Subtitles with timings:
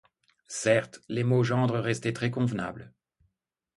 [0.47, 2.91] Certes, les Maugendre restaient très convenables.